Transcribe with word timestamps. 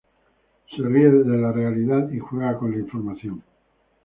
Se 0.71 0.81
ríe 0.81 1.11
de 1.11 1.37
la 1.37 1.51
realidad 1.51 2.09
y 2.09 2.17
juega 2.17 2.57
con 2.57 2.71
la 2.71 2.77
información. 2.79 3.43